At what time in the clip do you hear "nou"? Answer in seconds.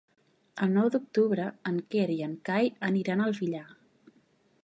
0.77-0.87